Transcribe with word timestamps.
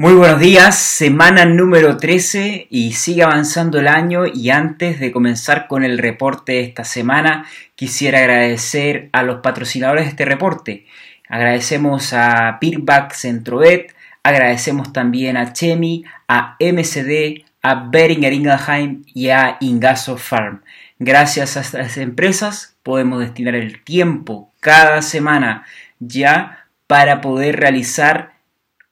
Muy 0.00 0.14
buenos 0.14 0.38
días, 0.38 0.78
semana 0.78 1.44
número 1.44 1.96
13 1.96 2.68
y 2.70 2.92
sigue 2.92 3.24
avanzando 3.24 3.80
el 3.80 3.88
año 3.88 4.26
y 4.32 4.50
antes 4.50 5.00
de 5.00 5.10
comenzar 5.10 5.66
con 5.66 5.82
el 5.82 5.98
reporte 5.98 6.52
de 6.52 6.60
esta 6.60 6.84
semana 6.84 7.46
quisiera 7.74 8.20
agradecer 8.20 9.08
a 9.10 9.24
los 9.24 9.40
patrocinadores 9.40 10.04
de 10.04 10.10
este 10.10 10.24
reporte. 10.24 10.86
Agradecemos 11.28 12.12
a 12.12 12.58
Peerback 12.60 13.12
Centrovet, 13.12 13.92
agradecemos 14.22 14.92
también 14.92 15.36
a 15.36 15.52
Chemi, 15.52 16.04
a 16.28 16.56
MCD, 16.60 17.44
a 17.62 17.74
Beringer 17.90 18.32
Ingelheim 18.32 19.02
y 19.12 19.30
a 19.30 19.56
Ingaso 19.58 20.16
Farm. 20.16 20.62
Gracias 21.00 21.56
a 21.56 21.62
estas 21.62 21.96
empresas 21.96 22.76
podemos 22.84 23.18
destinar 23.18 23.56
el 23.56 23.82
tiempo 23.82 24.52
cada 24.60 25.02
semana 25.02 25.66
ya 25.98 26.66
para 26.86 27.20
poder 27.20 27.58
realizar 27.58 28.37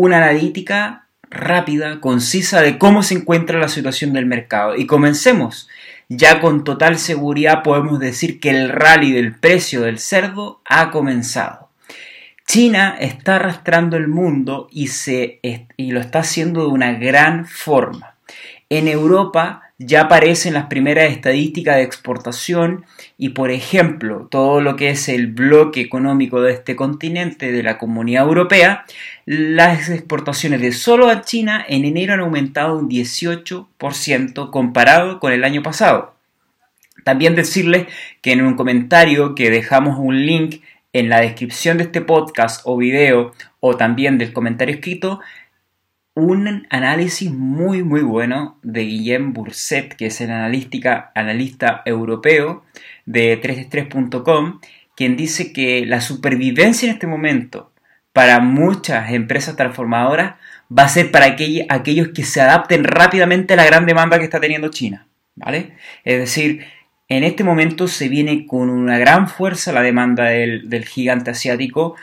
una 0.00 0.16
analítica 0.16 1.06
rápida, 1.30 2.00
concisa 2.00 2.60
de 2.62 2.78
cómo 2.78 3.02
se 3.02 3.14
encuentra 3.14 3.58
la 3.58 3.68
situación 3.68 4.12
del 4.12 4.26
mercado. 4.26 4.76
Y 4.76 4.86
comencemos. 4.86 5.68
Ya 6.08 6.40
con 6.40 6.64
total 6.64 6.98
seguridad 6.98 7.62
podemos 7.62 8.00
decir 8.00 8.40
que 8.40 8.50
el 8.50 8.68
rally 8.68 9.12
del 9.12 9.36
precio 9.36 9.82
del 9.82 9.98
cerdo 10.00 10.60
ha 10.64 10.90
comenzado. 10.90 11.68
China 12.46 12.96
está 12.98 13.36
arrastrando 13.36 13.96
el 13.96 14.08
mundo 14.08 14.66
y, 14.72 14.88
se, 14.88 15.38
y 15.76 15.92
lo 15.92 16.00
está 16.00 16.20
haciendo 16.20 16.62
de 16.62 16.68
una 16.68 16.94
gran 16.94 17.46
forma. 17.46 18.16
En 18.68 18.88
Europa 18.88 19.69
ya 19.82 20.02
aparecen 20.02 20.52
las 20.52 20.66
primeras 20.66 21.10
estadísticas 21.10 21.76
de 21.76 21.84
exportación 21.84 22.84
y, 23.16 23.30
por 23.30 23.50
ejemplo, 23.50 24.28
todo 24.30 24.60
lo 24.60 24.76
que 24.76 24.90
es 24.90 25.08
el 25.08 25.28
bloque 25.28 25.80
económico 25.80 26.42
de 26.42 26.52
este 26.52 26.76
continente, 26.76 27.50
de 27.50 27.62
la 27.62 27.78
Comunidad 27.78 28.24
Europea, 28.24 28.84
las 29.24 29.88
exportaciones 29.88 30.60
de 30.60 30.72
solo 30.72 31.08
a 31.08 31.22
China 31.22 31.64
en 31.66 31.86
enero 31.86 32.12
han 32.12 32.20
aumentado 32.20 32.76
un 32.76 32.90
18% 32.90 34.50
comparado 34.50 35.18
con 35.18 35.32
el 35.32 35.44
año 35.44 35.62
pasado. 35.62 36.14
También 37.02 37.34
decirles 37.34 37.86
que 38.20 38.32
en 38.32 38.42
un 38.42 38.56
comentario 38.56 39.34
que 39.34 39.48
dejamos 39.48 39.98
un 39.98 40.26
link 40.26 40.60
en 40.92 41.08
la 41.08 41.22
descripción 41.22 41.78
de 41.78 41.84
este 41.84 42.02
podcast 42.02 42.60
o 42.64 42.76
video 42.76 43.32
o 43.60 43.78
también 43.78 44.18
del 44.18 44.34
comentario 44.34 44.74
escrito, 44.74 45.20
un 46.14 46.66
análisis 46.70 47.30
muy 47.30 47.82
muy 47.82 48.02
bueno 48.02 48.58
de 48.62 48.82
Guillem 48.82 49.32
Burset, 49.32 49.94
que 49.94 50.06
es 50.06 50.20
el 50.20 50.30
analística, 50.30 51.12
analista 51.14 51.82
europeo 51.84 52.64
de 53.06 53.36
3 53.36 53.68
quien 54.96 55.16
dice 55.16 55.52
que 55.52 55.86
la 55.86 56.00
supervivencia 56.00 56.88
en 56.88 56.94
este 56.94 57.06
momento 57.06 57.72
para 58.12 58.40
muchas 58.40 59.12
empresas 59.12 59.56
transformadoras 59.56 60.34
va 60.76 60.84
a 60.84 60.88
ser 60.88 61.10
para 61.10 61.36
aquellos 61.68 62.08
que 62.08 62.24
se 62.24 62.40
adapten 62.40 62.84
rápidamente 62.84 63.54
a 63.54 63.56
la 63.56 63.64
gran 63.64 63.86
demanda 63.86 64.18
que 64.18 64.24
está 64.24 64.40
teniendo 64.40 64.68
China. 64.68 65.06
¿vale? 65.36 65.72
Es 66.04 66.18
decir, 66.18 66.66
en 67.08 67.24
este 67.24 67.44
momento 67.44 67.88
se 67.88 68.08
viene 68.08 68.46
con 68.46 68.70
una 68.70 68.98
gran 68.98 69.28
fuerza 69.28 69.72
la 69.72 69.82
demanda 69.82 70.26
del 70.26 70.84
gigante 70.84 71.30
asiático 71.30 71.96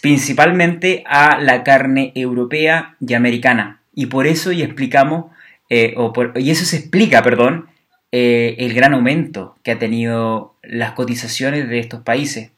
principalmente 0.00 1.04
a 1.06 1.38
la 1.40 1.62
carne 1.62 2.12
europea 2.14 2.96
y 3.00 3.14
americana. 3.14 3.80
Y 3.94 4.06
por 4.06 4.26
eso 4.26 4.52
y 4.52 4.62
explicamos, 4.62 5.26
eh, 5.70 5.94
y 6.36 6.50
eso 6.50 6.64
se 6.64 6.78
explica, 6.78 7.22
perdón, 7.22 7.66
eh, 8.12 8.56
el 8.58 8.74
gran 8.74 8.94
aumento 8.94 9.56
que 9.62 9.72
ha 9.72 9.78
tenido 9.78 10.54
las 10.62 10.92
cotizaciones 10.92 11.68
de 11.68 11.78
estos 11.78 12.02
países, 12.02 12.50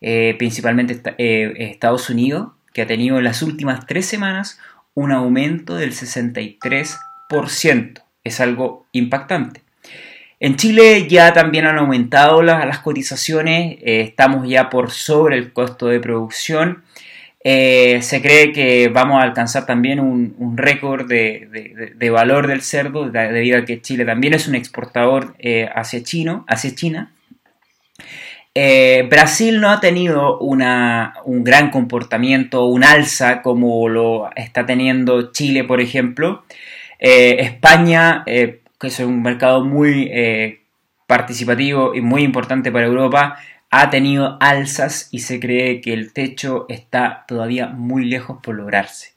eh, 0.00 0.34
principalmente 0.38 1.00
Estados 1.70 2.10
Unidos, 2.10 2.48
que 2.72 2.82
ha 2.82 2.86
tenido 2.86 3.18
en 3.18 3.24
las 3.24 3.42
últimas 3.42 3.86
tres 3.86 4.06
semanas 4.06 4.58
un 4.94 5.12
aumento 5.12 5.76
del 5.76 5.92
63%. 5.92 8.02
Es 8.24 8.40
algo 8.40 8.86
impactante. 8.92 9.65
En 10.38 10.56
Chile 10.56 11.06
ya 11.08 11.32
también 11.32 11.64
han 11.66 11.78
aumentado 11.78 12.42
las, 12.42 12.78
cotizaciones, 12.80 13.78
eh, 13.80 14.02
estamos 14.02 14.46
ya 14.46 14.68
por 14.68 14.90
sobre 14.90 15.38
el 15.38 15.52
costo 15.52 15.86
de 15.86 15.98
producción. 15.98 16.84
Eh, 17.42 18.02
se 18.02 18.20
cree 18.20 18.52
que 18.52 18.88
vamos 18.88 19.20
a 19.20 19.24
alcanzar 19.24 19.64
también 19.64 19.98
un, 19.98 20.56
récord 20.58 21.08
de, 21.08 22.10
valor 22.10 22.48
del 22.48 22.60
cerdo, 22.60 23.08
debido 23.08 23.58
a 23.58 23.64
que 23.64 23.80
Chile 23.80 24.04
también 24.04 24.34
es 24.34 24.46
un 24.46 24.56
exportador 24.56 25.36
eh, 25.38 25.70
hacia, 25.74 26.02
Chino, 26.02 26.44
hacia 26.48 26.74
China. 26.74 27.12
Brasil 29.08 29.60
no 29.60 29.70
ha 29.70 29.80
tenido 29.80 30.38
un 30.38 31.44
gran 31.44 31.70
comportamiento, 31.70 32.64
un 32.66 32.84
alza 32.84 33.42
como 33.42 33.88
lo 33.88 34.30
está 34.34 34.64
teniendo 34.66 35.30
Chile, 35.32 35.64
por 35.64 35.80
ejemplo. 35.80 36.44
España 36.98 38.24
que 38.78 38.88
es 38.88 38.98
un 39.00 39.22
mercado 39.22 39.64
muy 39.64 40.08
eh, 40.12 40.60
participativo 41.06 41.94
y 41.94 42.00
muy 42.00 42.22
importante 42.22 42.72
para 42.72 42.86
Europa, 42.86 43.38
ha 43.70 43.90
tenido 43.90 44.36
alzas 44.40 45.08
y 45.10 45.20
se 45.20 45.40
cree 45.40 45.80
que 45.80 45.92
el 45.92 46.12
techo 46.12 46.66
está 46.68 47.24
todavía 47.26 47.68
muy 47.68 48.04
lejos 48.04 48.38
por 48.42 48.54
lograrse. 48.54 49.14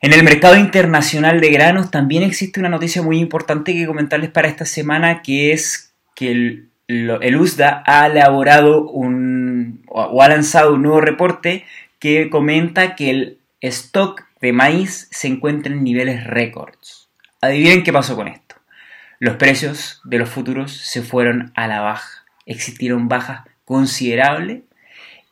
En 0.00 0.12
el 0.12 0.24
mercado 0.24 0.56
internacional 0.56 1.40
de 1.40 1.50
granos 1.50 1.90
también 1.90 2.22
existe 2.22 2.58
una 2.60 2.70
noticia 2.70 3.02
muy 3.02 3.18
importante 3.18 3.74
que 3.74 3.86
comentarles 3.86 4.30
para 4.30 4.48
esta 4.48 4.64
semana, 4.64 5.20
que 5.22 5.52
es 5.52 5.94
que 6.14 6.30
el, 6.30 6.66
USDA 7.36 7.84
ha 7.86 8.06
elaborado 8.06 8.88
un, 8.88 9.84
o 9.88 10.22
ha 10.22 10.28
lanzado 10.28 10.74
un 10.74 10.82
nuevo 10.82 11.00
reporte 11.00 11.64
que 11.98 12.30
comenta 12.30 12.96
que 12.96 13.10
el 13.10 13.38
stock 13.60 14.24
de 14.40 14.52
maíz 14.52 15.06
se 15.10 15.28
encuentra 15.28 15.72
en 15.72 15.84
niveles 15.84 16.24
récords. 16.24 17.08
Adivinen 17.42 17.84
qué 17.84 17.92
pasó 17.92 18.16
con 18.16 18.26
esto 18.26 18.50
los 19.20 19.36
precios 19.36 20.00
de 20.04 20.18
los 20.18 20.30
futuros 20.30 20.72
se 20.72 21.02
fueron 21.02 21.52
a 21.54 21.68
la 21.68 21.80
baja. 21.80 22.24
Existieron 22.46 23.06
bajas 23.06 23.42
considerables 23.66 24.62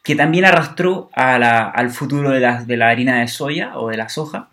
que 0.05 0.15
también 0.15 0.45
arrastró 0.45 1.11
al 1.15 1.91
futuro 1.91 2.31
de 2.31 2.41
la, 2.41 2.63
de 2.63 2.83
harina 2.83 3.21
de 3.21 3.29
soya 3.29 3.77
o 3.79 3.89
de 3.89 3.97
la 3.97 4.09
soja. 4.09 4.51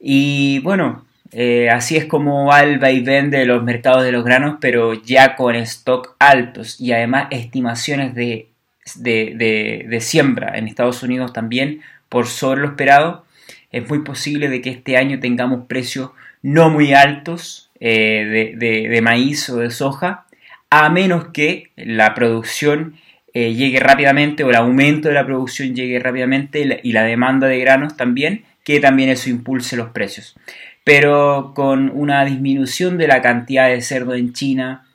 Y 0.00 0.58
bueno, 0.60 1.06
eh, 1.32 1.68
así 1.70 1.96
es 1.96 2.06
como 2.06 2.46
va 2.46 2.62
el 2.62 2.78
vaivén 2.78 3.30
de 3.30 3.44
los 3.44 3.62
mercados 3.62 4.04
de 4.04 4.12
los 4.12 4.24
granos, 4.24 4.56
pero 4.60 4.94
ya 4.94 5.36
con 5.36 5.54
stock 5.54 6.16
altos 6.18 6.80
y 6.80 6.92
además 6.92 7.28
estimaciones 7.30 8.14
de, 8.14 8.48
de 8.96 9.98
siembra 10.00 10.56
en 10.56 10.66
Estados 10.66 11.02
Unidos 11.02 11.32
también 11.32 11.82
por 12.08 12.26
sobre 12.26 12.62
lo 12.62 12.68
esperado, 12.68 13.24
es 13.70 13.86
muy 13.88 14.00
posible 14.00 14.48
de 14.48 14.62
que 14.62 14.70
este 14.70 14.96
año 14.96 15.20
tengamos 15.20 15.66
precios 15.66 16.10
no 16.42 16.70
muy 16.70 16.94
altos 16.94 17.65
eh, 17.80 18.54
de, 18.56 19.00
maíz 19.02 19.48
o 19.50 19.58
de 19.58 19.70
soja, 19.70 20.26
a 20.70 20.88
menos 20.88 21.28
que 21.32 21.70
la 21.76 22.14
producción 22.14 22.96
eh, 23.34 23.54
llegue 23.54 23.80
rápidamente 23.80 24.44
o 24.44 24.50
el 24.50 24.56
aumento 24.56 25.08
de 25.08 25.14
la 25.14 25.26
producción 25.26 25.74
llegue 25.74 25.98
rápidamente 25.98 26.80
y 26.82 26.92
la, 26.92 27.02
demanda 27.04 27.46
de 27.46 27.58
granos 27.58 27.96
también, 27.96 28.44
que 28.64 28.80
también 28.80 29.10
eso 29.10 29.30
impulse 29.30 29.76
los 29.76 29.90
precios. 29.90 30.36
Pero 30.84 31.52
con 31.54 31.90
una 31.90 32.24
disminución 32.24 32.98
de 32.98 33.08
la 33.08 33.20
cantidad 33.20 33.68
de 33.68 33.82
cerdo 33.82 34.14
en 34.14 34.32
China, 34.32 34.86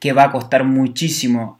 que 0.00 0.12
va 0.12 0.24
a 0.24 0.32
costar 0.32 0.64
muchísimo 0.64 1.56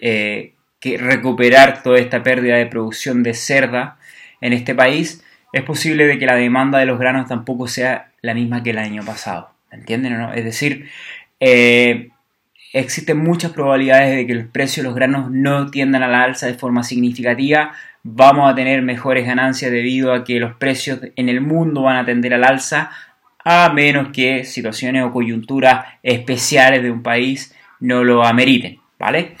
eh, 0.00 0.54
que 0.80 0.98
recuperar 0.98 1.82
toda 1.82 1.98
esta 1.98 2.22
pérdida 2.22 2.56
de 2.56 2.66
producción 2.66 3.22
de 3.22 3.34
cerda 3.34 3.98
en 4.40 4.52
este 4.52 4.74
país, 4.74 5.22
es 5.52 5.62
posible 5.62 6.06
de 6.06 6.18
que 6.18 6.26
la 6.26 6.34
demanda 6.34 6.78
de 6.78 6.86
los 6.86 6.98
granos 6.98 7.28
tampoco 7.28 7.68
sea 7.68 8.10
la 8.22 8.34
misma 8.34 8.62
que 8.62 8.70
el 8.70 8.78
año 8.78 9.04
pasado. 9.04 9.50
¿Entienden 9.70 10.14
o 10.14 10.18
no? 10.18 10.32
Es 10.32 10.44
decir, 10.44 10.88
eh, 11.40 12.10
existen 12.72 13.18
muchas 13.18 13.52
probabilidades 13.52 14.16
de 14.16 14.26
que 14.26 14.32
el 14.32 14.48
precio 14.48 14.82
de 14.82 14.88
los 14.88 14.96
granos 14.96 15.30
no 15.30 15.70
tiendan 15.70 16.02
a 16.02 16.08
la 16.08 16.22
alza 16.22 16.46
de 16.46 16.54
forma 16.54 16.82
significativa. 16.84 17.72
Vamos 18.02 18.50
a 18.50 18.54
tener 18.54 18.82
mejores 18.82 19.26
ganancias 19.26 19.70
debido 19.70 20.12
a 20.12 20.24
que 20.24 20.40
los 20.40 20.54
precios 20.54 21.00
en 21.16 21.28
el 21.28 21.40
mundo 21.40 21.82
van 21.82 21.96
a 21.96 22.04
tender 22.04 22.34
al 22.34 22.44
alza, 22.44 22.90
a 23.44 23.70
menos 23.72 24.08
que 24.12 24.44
situaciones 24.44 25.04
o 25.04 25.12
coyunturas 25.12 25.86
especiales 26.02 26.82
de 26.82 26.90
un 26.90 27.02
país 27.02 27.54
no 27.80 28.04
lo 28.04 28.24
ameriten. 28.24 28.78
¿Vale? 28.98 29.36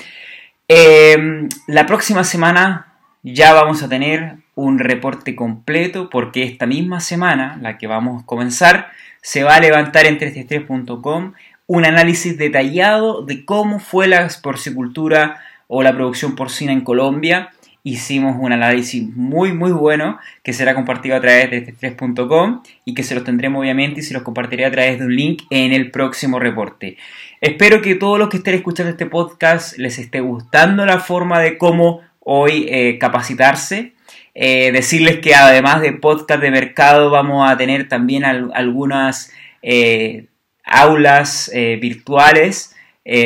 Eh, 0.68 1.48
la 1.68 1.86
próxima 1.86 2.24
semana 2.24 2.91
ya 3.22 3.52
vamos 3.52 3.82
a 3.82 3.88
tener 3.88 4.36
un 4.54 4.78
reporte 4.78 5.36
completo 5.36 6.10
porque 6.10 6.42
esta 6.42 6.66
misma 6.66 7.00
semana, 7.00 7.58
la 7.62 7.78
que 7.78 7.86
vamos 7.86 8.22
a 8.22 8.26
comenzar, 8.26 8.88
se 9.22 9.44
va 9.44 9.56
a 9.56 9.60
levantar 9.60 10.06
en 10.06 10.18
333.com 10.18 11.32
un 11.66 11.84
análisis 11.84 12.36
detallado 12.36 13.24
de 13.24 13.44
cómo 13.44 13.78
fue 13.78 14.08
la 14.08 14.28
porcicultura 14.42 15.40
o 15.68 15.82
la 15.82 15.94
producción 15.94 16.34
porcina 16.34 16.72
en 16.72 16.82
Colombia. 16.82 17.50
Hicimos 17.84 18.36
un 18.38 18.52
análisis 18.52 19.08
muy 19.16 19.52
muy 19.52 19.72
bueno 19.72 20.18
que 20.42 20.52
será 20.52 20.74
compartido 20.74 21.16
a 21.16 21.20
través 21.20 21.50
de 21.50 21.64
333.com 21.64 22.62
y 22.84 22.94
que 22.94 23.02
se 23.04 23.14
los 23.14 23.24
tendremos 23.24 23.60
obviamente 23.60 24.00
y 24.00 24.02
se 24.02 24.14
los 24.14 24.22
compartiré 24.22 24.66
a 24.66 24.70
través 24.70 24.98
de 24.98 25.06
un 25.06 25.14
link 25.14 25.44
en 25.50 25.72
el 25.72 25.90
próximo 25.90 26.38
reporte. 26.38 26.96
Espero 27.40 27.80
que 27.80 27.94
todos 27.94 28.18
los 28.18 28.28
que 28.28 28.38
estén 28.38 28.54
escuchando 28.54 28.90
este 28.90 29.06
podcast 29.06 29.78
les 29.78 29.98
esté 29.98 30.20
gustando 30.20 30.84
la 30.84 30.98
forma 30.98 31.40
de 31.40 31.58
cómo 31.58 32.02
hoy 32.24 32.66
eh, 32.68 32.98
capacitarse 32.98 33.94
Eh, 34.34 34.72
decirles 34.72 35.18
que 35.18 35.34
además 35.34 35.82
de 35.82 35.92
podcast 35.92 36.40
de 36.40 36.50
mercado 36.50 37.10
vamos 37.10 37.50
a 37.50 37.56
tener 37.58 37.88
también 37.88 38.24
algunas 38.24 39.30
eh, 39.62 40.24
aulas 40.64 41.50
virtuales 41.52 42.74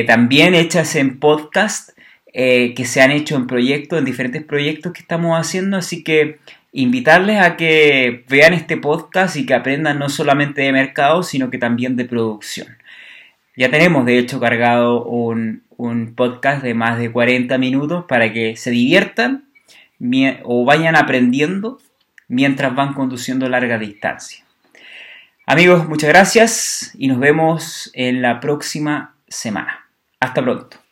también 0.07 0.55
hechas 0.55 0.97
en 0.97 1.21
podcast 1.21 1.91
que 2.33 2.85
se 2.85 3.01
han 3.03 3.13
hecho 3.13 3.37
en 3.37 3.47
proyectos, 3.47 3.99
en 3.99 4.05
diferentes 4.05 4.43
proyectos 4.43 4.93
que 4.93 5.03
estamos 5.03 5.39
haciendo. 5.39 5.77
Así 5.77 6.03
que 6.03 6.39
invitarles 6.73 7.41
a 7.41 7.57
que 7.57 8.25
vean 8.29 8.53
este 8.53 8.77
podcast 8.77 9.37
y 9.37 9.47
que 9.47 9.55
aprendan 9.55 9.99
no 9.99 10.09
solamente 10.09 10.63
de 10.63 10.73
mercado, 10.73 11.23
sino 11.23 11.51
que 11.51 11.59
también 11.59 11.95
de 11.97 12.05
producción. 12.07 12.69
Ya 13.57 13.71
tenemos 13.71 14.05
de 14.05 14.19
hecho 14.19 14.41
cargado 14.41 15.05
un, 15.05 15.63
un 15.77 16.15
podcast 16.15 16.63
de 16.63 16.75
más 16.75 16.99
de 16.99 17.11
40 17.11 17.59
minutos 17.59 18.05
para 18.07 18.33
que 18.33 18.57
se 18.57 18.71
diviertan 18.71 19.49
o 20.45 20.65
vayan 20.65 20.97
aprendiendo 20.97 21.79
mientras 22.29 22.75
van 22.75 22.95
conduciendo 22.95 23.49
larga 23.49 23.79
distancia. 23.79 24.45
Amigos, 25.47 25.89
muchas 25.89 26.09
gracias 26.09 26.93
y 26.99 27.09
nos 27.09 27.19
vemos 27.19 27.91
en 27.95 28.21
la 28.21 28.41
próxima 28.41 29.15
semana. 29.29 29.87
Hasta 30.21 30.43
pronto. 30.43 30.86